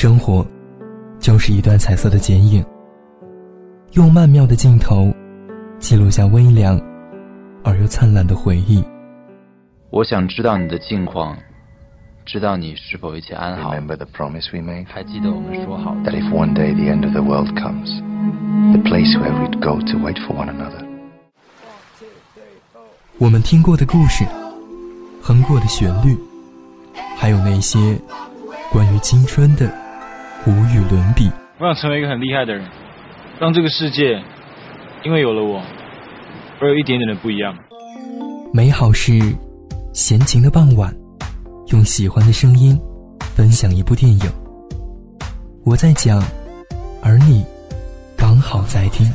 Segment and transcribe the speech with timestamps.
[0.00, 0.46] 生活，
[1.18, 2.64] 就是一段彩色的剪影，
[3.92, 5.12] 用曼妙的镜头，
[5.78, 6.80] 记录下微凉
[7.62, 8.82] 而又灿烂的回忆。
[9.90, 11.36] 我想知道你的近况，
[12.24, 13.74] 知道你是否一切安好。
[13.74, 14.86] Remember the promise we made?
[14.88, 17.90] 还记得我们说好 That if one day the end of the world comes,
[18.72, 20.82] the place where we'd go to wait for one another.
[23.18, 24.24] 我们听过的故事，
[25.20, 26.16] 哼过的旋律，
[27.18, 28.00] 还有那些
[28.72, 29.70] 关于青春的
[30.46, 31.30] 无与伦比。
[31.58, 32.66] 我想成为一个很厉害的人，
[33.38, 34.22] 让这个世界
[35.04, 35.62] 因为有了我
[36.60, 37.54] 而有一点点的不一样。
[38.52, 39.12] 美好是
[39.92, 40.94] 闲情的傍晚，
[41.68, 42.78] 用喜欢的声音
[43.36, 44.20] 分享一部电影。
[45.64, 46.22] 我在讲，
[47.02, 47.44] 而你
[48.16, 49.06] 刚好在听。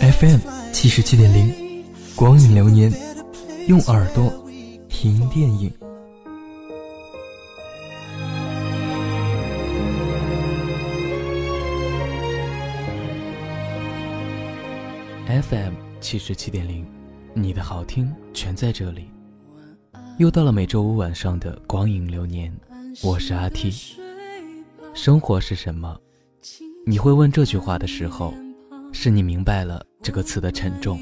[0.00, 0.38] FM
[0.72, 1.84] 七十七点零，
[2.16, 2.92] 光影流年，
[3.68, 4.32] 用耳朵
[4.88, 5.70] 听电影。
[15.42, 16.86] FM 七十七点零，
[17.34, 19.10] 你的好听全在这里。
[20.18, 22.54] 又到了每周五晚上的光影流年，
[23.02, 23.72] 我是阿 T。
[24.94, 25.98] 生活是什么？
[26.86, 28.32] 你会问这句话的时候，
[28.92, 31.00] 是你明白了这个词的沉重，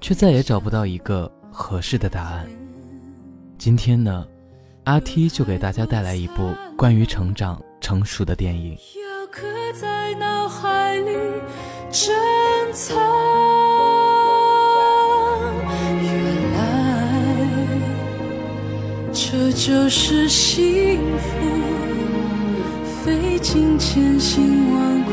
[0.00, 2.48] 却再也找不到一个合适的答案。
[3.58, 4.26] 今天呢，
[4.84, 8.78] 阿 T 就给大家带来一部关于成长成熟的电影。
[11.90, 12.12] 珍
[12.72, 12.96] 藏。
[16.02, 16.58] 原来
[19.12, 21.28] 这就是幸福，
[23.04, 25.10] 费尽千辛万苦，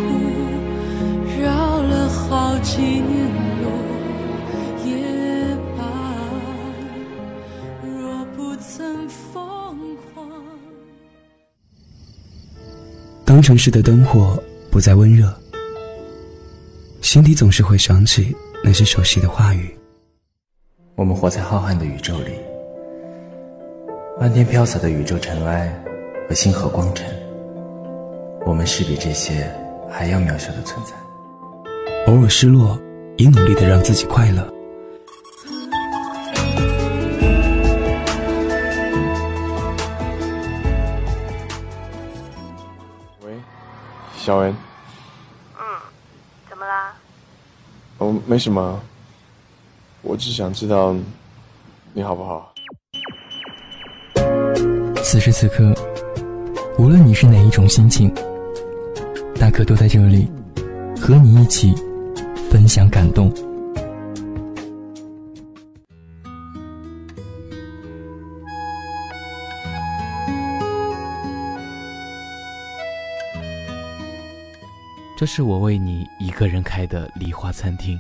[1.42, 3.30] 绕了好几年
[3.62, 3.70] 路
[4.86, 5.84] 也罢。
[7.84, 10.28] 若不曾疯狂。
[13.24, 15.34] 当城市的灯火不再温热，
[17.16, 19.74] 心底总是会想起那些熟悉的话语。
[20.96, 22.34] 我们活在浩瀚的宇宙里，
[24.20, 25.74] 漫天飘洒的宇宙尘埃
[26.28, 27.08] 和星河光尘，
[28.46, 29.50] 我们是比这些
[29.90, 30.92] 还要渺小的存在。
[32.08, 32.78] 偶尔失落，
[33.16, 34.54] 也努力的让自己快乐。
[43.22, 43.32] 喂，
[44.18, 44.54] 小恩，
[45.58, 45.64] 嗯，
[46.50, 46.94] 怎么啦？
[48.06, 48.80] 哦，没什么，
[50.04, 50.96] 我只想知道
[51.92, 52.54] 你好不好。
[55.04, 55.74] 此时此刻，
[56.78, 58.14] 无论你是哪一种心情，
[59.40, 60.30] 大可都在这里，
[61.02, 61.74] 和你一起
[62.52, 63.34] 分享感动。
[75.18, 77.98] 这是我为你一个人开的梨花餐厅，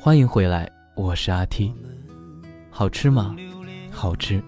[0.00, 1.74] 欢迎回来，我是阿 T。
[2.70, 3.34] 好吃吗？
[3.90, 4.40] 好吃。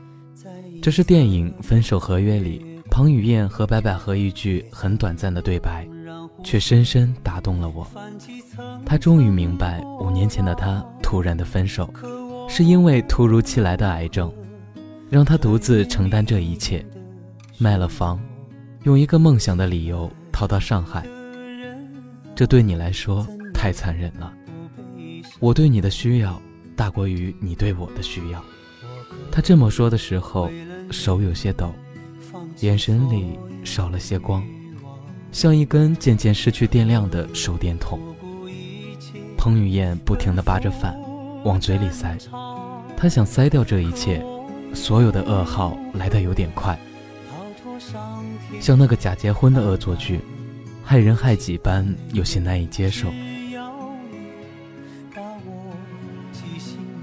[0.80, 5.84] 这是电影《分手合约》里彭于晏和白百合一句很短暂的对白，
[6.44, 7.84] 却深深打动了我。
[8.86, 11.92] 他终于明白，五年前的他突然的分手，
[12.48, 14.32] 是因为突如其来的癌症，
[15.10, 16.86] 让他独自承担这一切，
[17.58, 18.20] 卖了房，
[18.84, 21.04] 用一个梦想的理由逃到上海。
[22.40, 24.32] 这对你来说太残忍了。
[25.40, 26.40] 我对你的需要
[26.74, 28.42] 大过于你对我的需要。
[29.30, 30.50] 他这么说的时候，
[30.90, 31.70] 手有些抖，
[32.60, 34.42] 眼神里少了些光，
[35.30, 38.00] 像一根渐渐失去电量的手电筒。
[39.36, 40.98] 彭于晏不停地扒着饭，
[41.44, 42.16] 往嘴里塞，
[42.96, 44.24] 他想塞掉这一切，
[44.72, 46.80] 所有的噩耗来得有点快，
[48.62, 50.18] 像那个假结婚的恶作剧。
[50.82, 53.10] 害人害己般有些难以接受。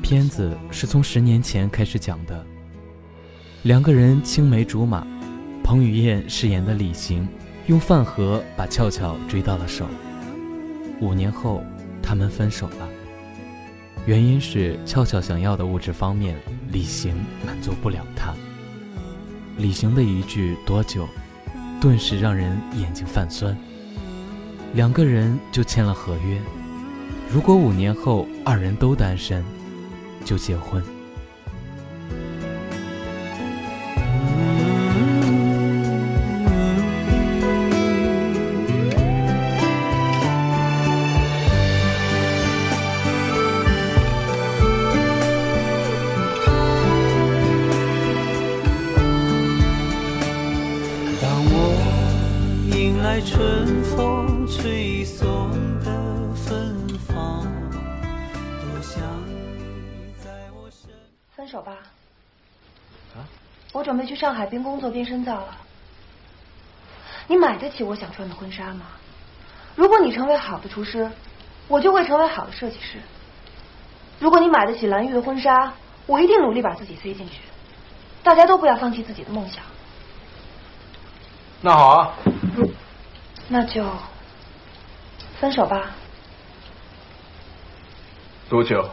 [0.01, 2.45] 片子是从十年前开始讲的，
[3.63, 5.05] 两个人青梅竹马，
[5.63, 7.27] 彭于晏饰演的李行
[7.67, 9.85] 用饭盒把俏俏追到了手。
[11.01, 11.61] 五年后，
[12.01, 12.87] 他们分手了，
[14.05, 16.37] 原因是俏俏想要的物质方面，
[16.71, 17.13] 李行
[17.45, 18.33] 满足不了她。
[19.57, 21.05] 李行的一句“多久”，
[21.79, 23.55] 顿时让人眼睛泛酸。
[24.73, 26.39] 两个人就签了合约，
[27.31, 29.43] 如果五年后二人都单身，
[30.25, 30.83] 就结婚。
[63.97, 65.57] 准备去上海边工作边深造了。
[67.25, 68.85] 你买得起我想穿的婚纱吗？
[69.75, 71.09] 如果你成为好的厨师，
[71.67, 72.99] 我就会成为好的设计师。
[74.19, 75.73] 如果你买得起蓝玉的婚纱，
[76.05, 77.39] 我一定努力把自己塞进去。
[78.21, 79.63] 大家都不要放弃自己的梦想。
[81.61, 82.13] 那好啊。
[83.47, 83.83] 那就
[85.39, 85.95] 分手吧。
[88.47, 88.87] 多久？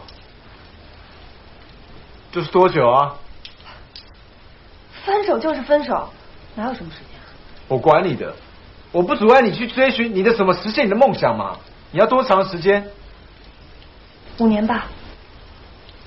[2.33, 3.19] 就是多久啊？
[5.05, 6.09] 分手就是分手，
[6.55, 7.29] 哪有什么时间啊？
[7.69, 8.35] 我管你的，
[8.91, 11.59] 我不阻碍你去追寻你的什么实现你的梦想嘛。
[11.93, 12.87] 你要多长时间？
[14.39, 14.87] 五年吧。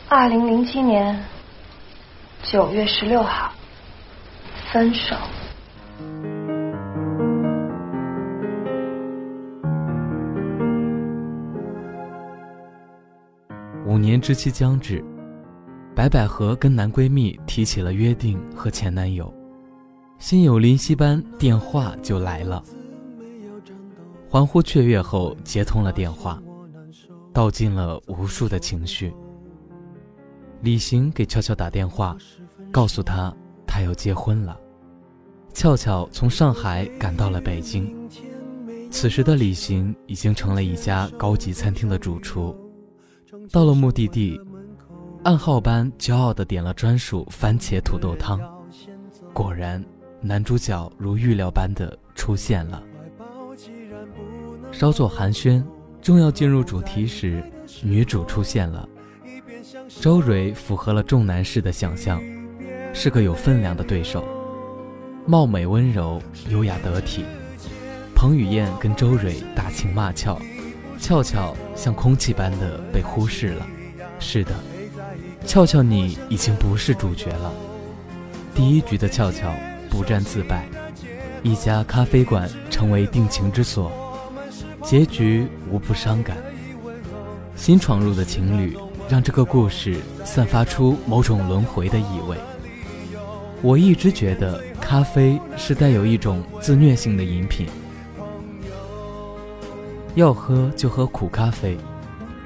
[0.10, 1.24] 二零零七年
[2.44, 3.52] 九月十六号，
[4.72, 5.16] 分手。
[13.86, 15.04] 五年之期将至，
[15.98, 19.34] 白百合跟男闺蜜提起了约定和前男友，
[20.20, 22.64] 心有灵犀般电话就来了。
[24.30, 26.40] 欢呼雀跃后接通了电话，
[27.34, 29.12] 道尽了无数的情绪。
[30.62, 32.16] 李行给俏俏打电话，
[32.72, 33.36] 告诉她
[33.66, 34.56] 他要结婚了。
[35.52, 37.92] 俏俏从上海赶到了北京，
[38.92, 42.56] 此时的李行已经成了一家高级餐厅的主厨。
[43.52, 44.40] 到了目的地，
[45.28, 48.40] 暗号般骄傲地点了专属番茄土豆汤。
[49.34, 49.84] 果然，
[50.22, 52.82] 男主角如预料般的出现了。
[54.72, 55.62] 稍作寒暄，
[56.02, 57.44] 正要进入主题时，
[57.84, 58.88] 女主出现了。
[60.00, 62.24] 周蕊符合了众男士的想象，
[62.94, 64.26] 是个有分量的对手，
[65.26, 67.26] 貌美温柔、优雅得体。
[68.16, 70.40] 彭于晏跟周蕊打情骂俏。
[70.98, 73.68] 俏俏像空气般的被忽视了。
[74.20, 74.56] 是的，
[75.48, 77.52] 俏俏你已经不是主角了。
[78.54, 79.50] 第一局的俏俏
[79.90, 80.68] 不战自败，
[81.42, 83.90] 一家咖啡馆成为定情之所，
[84.84, 86.36] 结局无不伤感。
[87.56, 88.78] 新闯入的情侣
[89.08, 89.96] 让这个故事
[90.26, 92.36] 散发出某种轮回的意味。
[93.62, 97.68] 我一直觉得咖啡是带有一种自虐性的饮品。
[100.16, 101.78] 要喝就喝苦咖啡，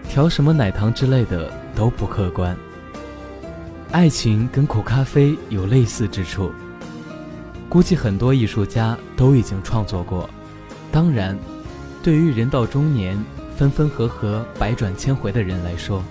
[0.08, 2.56] 调什么奶糖之类的都不客观。
[3.92, 6.52] 爱情跟苦咖啡有类似之处，
[7.68, 10.30] 估计很多艺术家都已经创作过。
[10.92, 11.38] 当然，
[12.02, 13.22] 对于人到中年、
[13.58, 16.02] 分分合合、百转千回的人来说，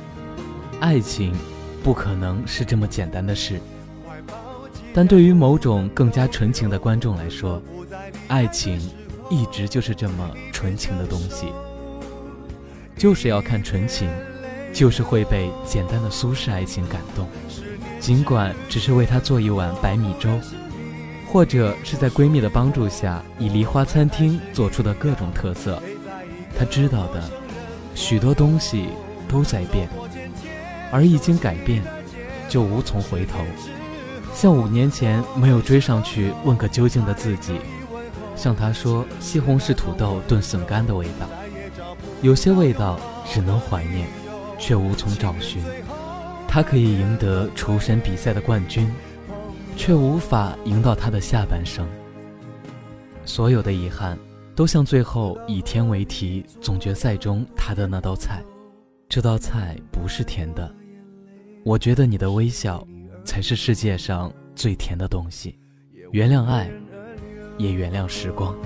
[0.79, 1.35] 爱情
[1.83, 3.59] 不可能是这么简单的事。
[4.93, 7.63] 但对于某种更加纯情的观众来说，
[8.29, 8.81] 爱情。
[9.33, 11.53] 一直就是这么纯情的东西，
[12.97, 14.11] 就是要看纯情，
[14.73, 17.29] 就是会被简单的苏式爱情感动。
[18.01, 20.31] 尽管只是为他做一碗白米粥，
[21.31, 25.81] 或者是在闺蜜的帮助下以梨花餐厅做出的各种特色，
[26.59, 27.23] 他知道的
[27.95, 28.89] 许多东西
[29.29, 29.89] 都在变，
[30.91, 31.83] 而一经改变，
[32.49, 33.39] 就无从回头。
[34.35, 37.61] 像五年前没有追上去问个究竟的自己。
[38.35, 41.29] 向他说西红柿土豆炖笋干的味道，
[42.23, 42.99] 有些味道
[43.31, 44.09] 只能怀念，
[44.59, 45.63] 却无从找寻。
[46.53, 48.91] 他可以赢得厨神比赛的冠军，
[49.77, 51.87] 却无法赢到他的下半生。
[53.25, 54.19] 所有的遗憾，
[54.57, 58.43] 都像最后以甜为题总决赛中他的那道菜。
[59.09, 60.75] 这道菜不是甜的，
[61.65, 62.85] 我觉得你的微笑，
[63.25, 65.57] 才是世界上最甜的东西。
[66.11, 66.69] 原谅爱。
[67.59, 68.57] 也原谅时光。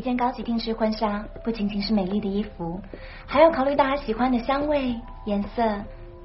[0.00, 2.80] 一件高级定制婚纱不仅仅是美丽的衣服，
[3.26, 5.62] 还要考虑大家喜欢的香味、颜色，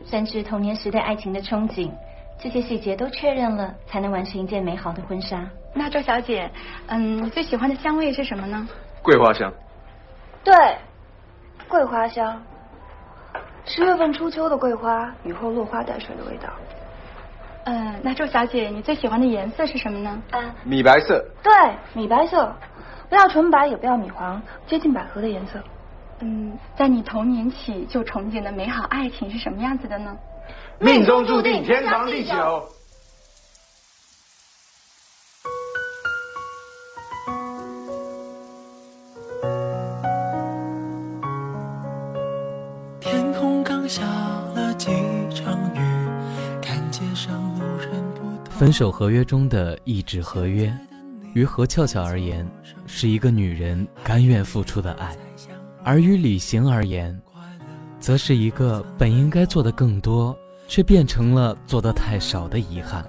[0.06, 1.92] 甚至童年时对爱情的憧憬。
[2.40, 5.46] 这些细节都确认了，才能完成一件美好的婚纱。
[5.74, 6.50] 那周小姐，
[6.88, 8.66] 嗯，你最喜欢的香味是什么呢？
[9.04, 9.52] 桂花香。
[10.42, 10.56] 对，
[11.68, 12.42] 桂花香。
[13.66, 16.48] 十月份初秋的桂花，雨后落花带水的味道。
[17.66, 20.22] 嗯，那周小姐，你最喜欢的颜色是什么呢？
[20.32, 21.26] 啊，米白色。
[21.44, 21.52] 对，
[21.94, 22.56] 米白色，
[23.10, 25.64] 不要纯白，也不要米黄，接近百合的颜色。
[26.20, 30.16] 嗯，在你童年起就憧憬的美好爱情是什么样子的呢？
[30.80, 32.70] 命中注定，天长地久。
[43.00, 44.02] 天空刚下
[44.56, 44.88] 了几
[45.34, 45.80] 场雨，
[46.62, 48.06] 看街上路人。
[48.50, 50.74] 分手合约中的意纸合约。
[51.36, 52.50] 于何俏俏而言，
[52.86, 55.14] 是一个女人甘愿付出的爱；
[55.84, 57.22] 而于李行而言，
[58.00, 60.34] 则是一个本应该做的更多，
[60.66, 63.06] 却变成了做的太少的遗憾。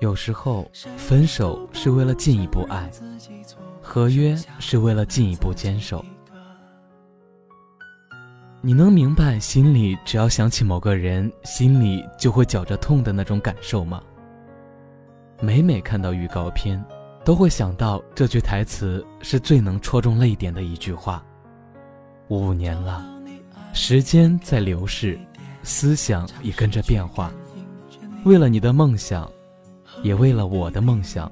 [0.00, 2.90] 有时候，分手是为了进一步爱，
[3.80, 6.04] 合约是为了进一步坚守。
[8.60, 14.02] 你能明白心里只要想起某个人，心里就会绞着痛的那种感受吗？
[15.40, 16.84] 每每看到预告片，
[17.24, 21.24] 都会想到这句台词是最能戳中泪点的一句话。
[22.28, 23.04] 五年了，
[23.72, 25.18] 时间在流逝，
[25.62, 27.32] 思想也跟着变化。
[28.24, 29.30] 为了你的梦想，
[30.02, 31.30] 也为了我的梦想，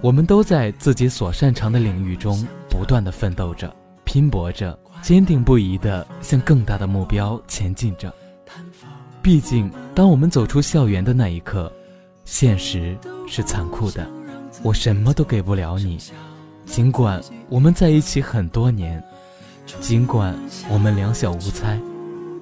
[0.00, 3.74] 我们都在自己所擅长的领域中不断的奋斗着，
[4.04, 4.78] 拼搏着。
[5.02, 8.14] 坚定不移的向更大的目标前进着。
[9.22, 11.72] 毕竟，当我们走出校园的那一刻，
[12.26, 12.94] 现实
[13.26, 14.06] 是残酷的。
[14.62, 15.98] 我什么都给不了你，
[16.66, 19.02] 尽管我们在一起很多年，
[19.80, 20.34] 尽管
[20.70, 21.80] 我们两小无猜，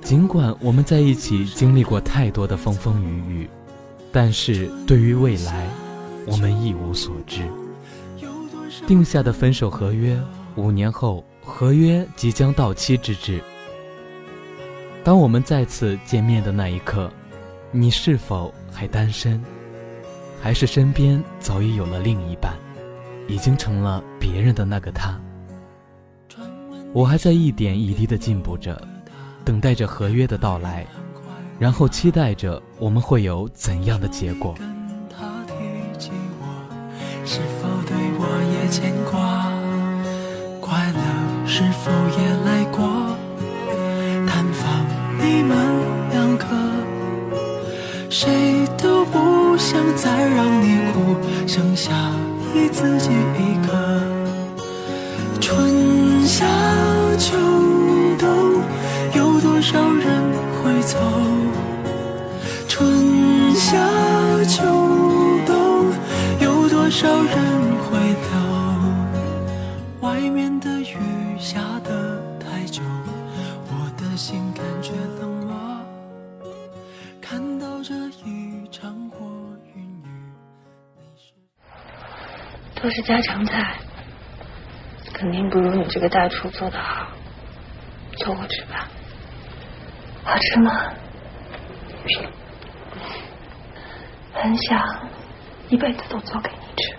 [0.02, 3.50] 尽管我们在一起经历过太多的风风雨雨，
[4.12, 5.68] 但是对于未来，
[6.26, 7.42] 我们一无所知。
[8.86, 10.18] 定下的分手合约，
[10.56, 11.24] 五年后。
[11.50, 13.40] 合约即将到期之至，
[15.02, 17.10] 当我们再次见面的那一刻，
[17.72, 19.42] 你是否还单身，
[20.48, 22.54] 还是身边早已有了另一半，
[23.26, 25.14] 已经成了别人的那个他？
[26.94, 28.80] 我还在一点一滴的进步着，
[29.44, 30.86] 等待着合约的到来，
[31.58, 34.54] 然后期待着我们会有怎样的结果。
[37.26, 38.24] 是否对我
[38.54, 39.52] 也牵挂？
[40.62, 40.98] 快乐。
[41.46, 42.27] 是否也
[51.48, 52.12] 剩下
[52.52, 53.87] 你自己一个。
[82.88, 83.74] 都是家常菜，
[85.12, 87.06] 肯定不如你这个大厨做的好。
[88.16, 88.88] 做我吃吧，
[90.24, 90.72] 好吃吗？
[94.32, 94.82] 很想
[95.68, 96.96] 一辈子都做给你吃，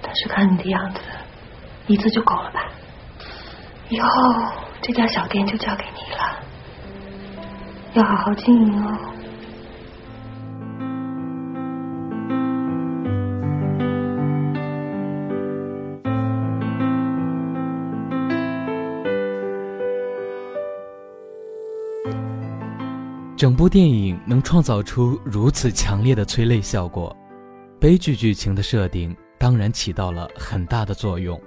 [0.00, 1.00] 但是看你的样子，
[1.88, 2.70] 一次就够了吧？
[3.88, 4.08] 以后
[4.80, 6.38] 这家小店就交给你了，
[7.94, 9.17] 要好好经营哦。
[23.38, 27.16] 整部电影能创造出如此强烈的催泪效果，
[27.78, 31.40] 悲剧剧情的设定当然起到了很大的作用。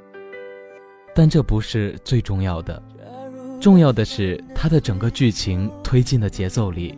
[1.13, 2.81] 但这不是最重要的，
[3.59, 6.97] 重要的是它的整个剧情推进的节奏里，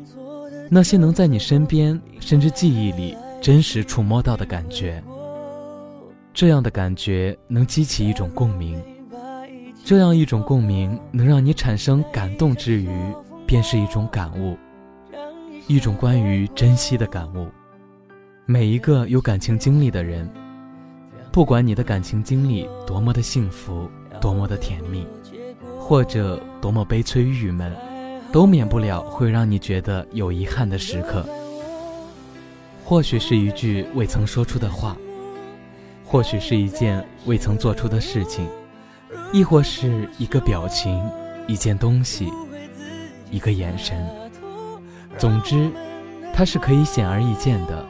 [0.70, 5.04] 那些能在你身边甚至记忆里真实触摸到的感觉。
[6.36, 8.80] 这样的感觉能激起一种共鸣，
[9.84, 12.90] 这样一种共鸣能让你产生感动之余，
[13.48, 14.56] 便是一种感悟，
[15.68, 17.48] 一种关于珍惜的感悟。
[18.46, 20.30] 每一个有感情经历的人，
[21.32, 23.90] 不管你的感情经历多么的幸福。
[24.22, 25.06] 多么的甜蜜，
[25.78, 27.76] 或者多么悲催郁闷，
[28.32, 31.26] 都免不了会让你觉得有遗憾的时刻。
[32.86, 34.96] 或许是一句未曾说出的话，
[36.06, 38.48] 或许是一件未曾做出的事情，
[39.34, 41.04] 亦或是一个表情、
[41.46, 42.32] 一件东西、
[43.30, 44.08] 一个眼神。
[45.18, 45.70] 总之，
[46.34, 47.86] 它是可以显而易见的，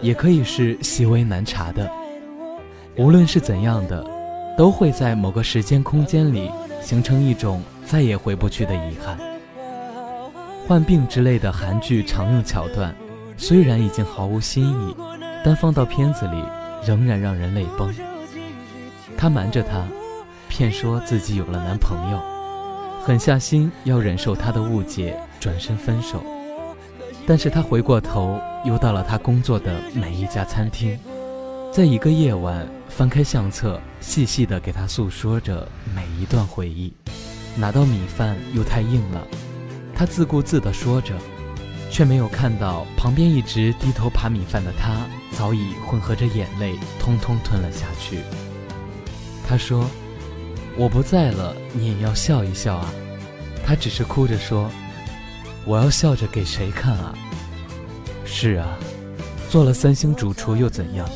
[0.00, 1.90] 也可以是细微难察的。
[2.96, 4.04] 无论是怎样的。
[4.58, 6.50] 都会在某个时间空间里
[6.82, 9.16] 形成一种再也回不去的遗憾。
[10.66, 12.94] 患病之类的韩剧常用桥段，
[13.38, 14.96] 虽然已经毫无新意，
[15.42, 16.44] 但放到片子里
[16.86, 17.90] 仍然让人泪崩。
[19.16, 19.82] 他瞒着她，
[20.50, 22.20] 骗说自己有了男朋友，
[23.02, 26.22] 狠下心要忍受他的误解，转身分手。
[27.30, 30.98] 但是他回过头，又到了他工作的每一家餐厅。
[31.72, 36.92] 在一个夜晚，翻开相册，细细地给他诉说着每一段回忆。
[37.54, 39.24] 拿到米饭又太硬了，
[39.94, 41.14] 他自顾自地说着，
[41.88, 48.22] 却没有看到旁边一直低头扒米饭的他，早已混合着眼泪，通通吞了下去。
[49.46, 49.88] 他说
[50.76, 52.92] ：“我不在了，你也要笑一笑啊。”
[53.64, 54.68] 他只是哭着说
[55.64, 57.14] ：“我要笑着给谁看啊？”
[58.24, 58.78] 是啊，
[59.48, 61.08] 做了三星主厨又怎样？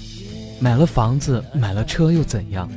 [0.61, 2.69] 买了房子，买了车又怎样？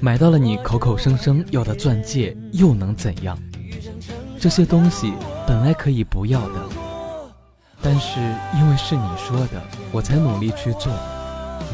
[0.00, 3.38] 买到了你口口声声要的钻戒又能怎样？
[4.40, 5.12] 这些东西
[5.46, 6.60] 本来可以不要的，
[7.82, 8.20] 但是
[8.56, 10.92] 因为是你说的，我才努力去做，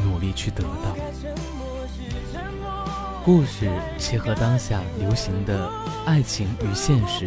[0.04, 0.97] 努力去得到。
[3.25, 5.71] 故事切合当下流行的
[6.06, 7.26] 爱情与现实、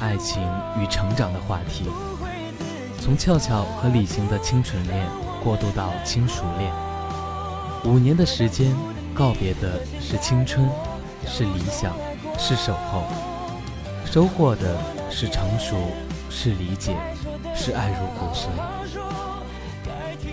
[0.00, 0.42] 爱情
[0.80, 1.86] 与成长的话题，
[3.00, 5.06] 从俏俏和李行的清纯恋
[5.42, 6.72] 过渡到轻熟恋，
[7.84, 8.74] 五年的时间。
[9.14, 10.70] 告别的是青春，
[11.26, 11.92] 是理想，
[12.38, 13.02] 是守候；
[14.04, 14.76] 收获的
[15.10, 15.76] 是成熟，
[16.30, 16.94] 是理解，
[17.52, 18.46] 是爱入骨髓。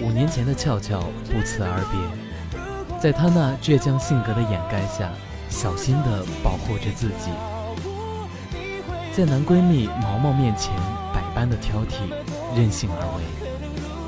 [0.03, 0.99] 五年前的俏俏
[1.31, 5.09] 不辞而别，在她那倔强性格的掩盖下，
[5.49, 7.31] 小心地保护着自己。
[9.15, 10.75] 在男闺蜜毛毛面前
[11.13, 12.01] 百般的挑剔，
[12.53, 13.23] 任性而为，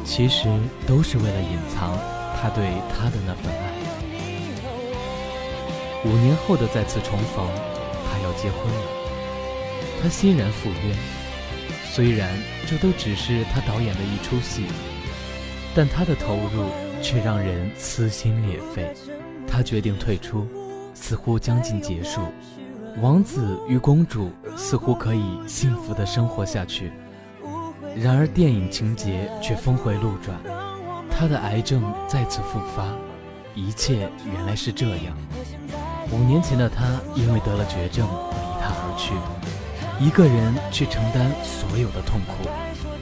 [0.04, 0.50] 其实
[0.86, 1.98] 都是为了隐藏
[2.36, 3.72] 他对她的那份爱。
[6.04, 7.48] 五年后的再次重逢，
[8.04, 8.82] 他要结婚了，
[10.04, 10.94] 他欣然赴约。
[11.90, 12.30] 虽然
[12.68, 14.66] 这都只是他导演的一出戏，
[15.74, 16.66] 但他的投入
[17.02, 18.94] 却让人撕心裂肺。
[19.48, 20.46] 他决定退出，
[20.94, 22.20] 似乎将近结束。
[23.00, 26.92] 王子与公主似乎可以幸福的生活下去，
[27.96, 30.36] 然而电影情节却峰回路转，
[31.12, 32.84] 他的癌症再次复发。
[33.54, 35.16] 一切原来是这样。
[36.12, 36.84] 五年前的他，
[37.16, 39.14] 因为得了绝症，离他而去，
[40.04, 42.50] 一个人去承担所有的痛苦，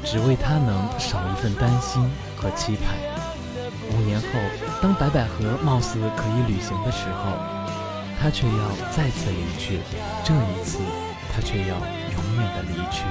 [0.04, 2.04] 只为他能少一份担心
[2.36, 2.96] 和期盼。
[3.92, 4.28] 五年后，
[4.82, 7.32] 当白百合貌似可以旅行的时候，
[8.20, 9.80] 他却要再次离去。
[10.24, 10.80] 这一次，
[11.36, 13.04] 他却要永远的离去。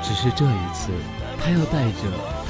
[0.00, 0.92] 只是这一次，
[1.40, 1.98] 他要带着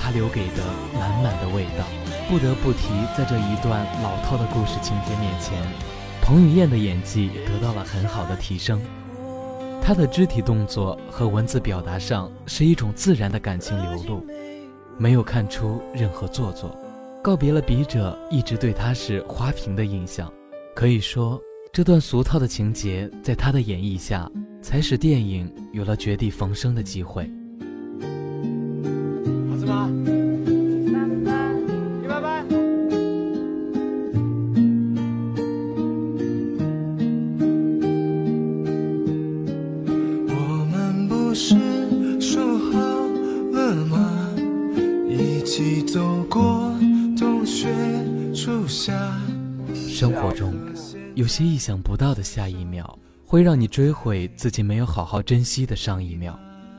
[0.02, 1.84] 他留给的满满的味道。
[2.28, 5.54] 不得不提，在这一段老套的故事情节面前。
[6.20, 8.80] 彭于晏的演技得到了很好的提升，
[9.82, 14.26] 他的肢体动作和文字表达上是一种自然的感情流露，
[14.96, 16.76] 没有看出任何做作。
[17.22, 20.32] 告别了笔者一直对他是花瓶的印象，
[20.74, 21.38] 可以说
[21.70, 24.30] 这段俗套的情节在他的演绎下，
[24.64, 27.30] 才使电影有了绝地逢生的机会。
[29.50, 29.90] 好吃吗？
[45.06, 46.74] 一起走过
[47.16, 47.68] 冬雪
[48.34, 48.92] 初夏
[49.74, 50.54] 生活中，
[51.14, 52.98] 有些意想不到的下一秒，
[53.34, 56.38] 会让你追悔自己没有好好珍惜的上一秒。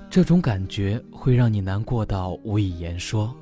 [0.09, 3.35] 这种感觉会让你难过到无以言说。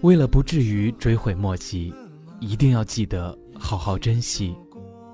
[0.00, 1.92] 为了不至于追悔莫及，
[2.40, 4.56] 一定要记得好好珍惜，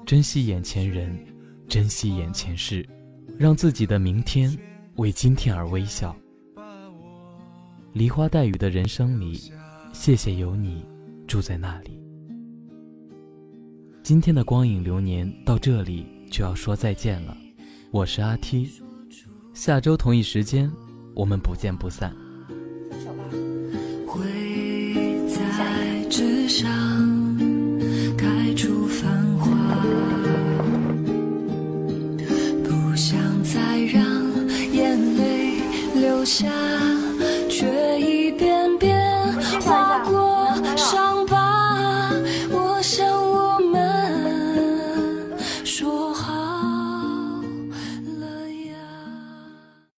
[0.07, 1.19] 珍惜眼前人，
[1.67, 2.89] 珍惜眼前事，
[3.37, 4.57] 让自己的明天
[4.95, 6.15] 为今天而微笑。
[7.93, 9.51] 梨花带雨的人生里，
[9.93, 10.87] 谢谢有你
[11.27, 12.01] 住在那里。
[14.05, 17.37] 今天的光影流年到这里就要说再见了，
[17.93, 18.69] 我是阿 T，
[19.55, 20.69] 下周同一时间
[21.15, 22.13] 我们不见不散。